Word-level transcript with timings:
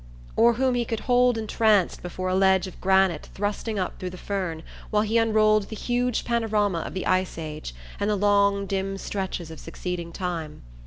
or 0.35 0.53
whom 0.53 0.73
he 0.73 0.83
could 0.83 1.01
hold 1.01 1.37
entranced 1.37 2.01
before 2.01 2.27
a 2.27 2.33
ledge 2.33 2.65
of 2.65 2.81
granite 2.81 3.29
thrusting 3.35 3.77
up 3.77 3.99
through 3.99 4.09
the 4.09 4.17
fern 4.17 4.63
while 4.89 5.03
he 5.03 5.19
unrolled 5.19 5.69
the 5.69 5.75
huge 5.75 6.25
panorama 6.25 6.79
of 6.79 6.95
the 6.95 7.05
ice 7.05 7.37
age, 7.37 7.71
and 7.99 8.09
the 8.09 8.15
long 8.15 8.65
dim 8.65 8.97
stretches 8.97 9.51
of 9.51 9.59
succeeding 9.59 10.11
time. 10.11 10.63